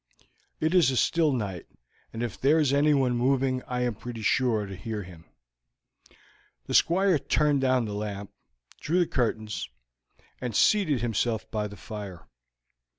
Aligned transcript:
It 0.59 0.73
is 0.73 0.89
a 0.89 0.97
still 0.97 1.31
night, 1.31 1.67
and 2.11 2.23
if 2.23 2.41
there 2.41 2.57
is 2.57 2.73
anyone 2.73 3.15
moving 3.15 3.61
I 3.67 3.81
am 3.81 3.93
pretty 3.93 4.23
sure 4.23 4.65
to 4.65 4.75
hear 4.75 5.03
him." 5.03 5.25
The 6.65 6.73
Squire 6.73 7.19
turned 7.19 7.61
down 7.61 7.85
the 7.85 7.93
lamp, 7.93 8.31
drew 8.79 8.97
the 8.97 9.05
curtains, 9.05 9.69
and 10.41 10.55
seated 10.55 11.01
himself 11.01 11.47
by 11.51 11.67
the 11.67 11.77
fire. 11.77 12.25